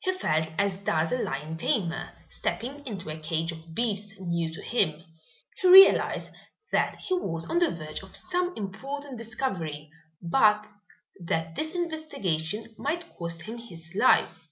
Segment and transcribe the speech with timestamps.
[0.00, 4.60] He felt as does a lion tamer stepping into a cage of beasts new to
[4.60, 5.00] him.
[5.62, 6.32] He realized
[6.72, 9.88] that he was on the verge of some important discovery,
[10.20, 10.66] but
[11.24, 14.48] that this investigation might cost him his life.